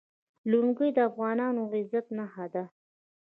[0.49, 2.63] لنګۍ د افغانانو د عزت نښه ده.